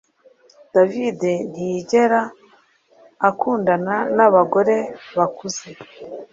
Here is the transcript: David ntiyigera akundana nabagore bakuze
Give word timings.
David 0.73 1.19
ntiyigera 1.51 2.21
akundana 3.29 3.95
nabagore 4.15 4.77
bakuze 5.17 5.65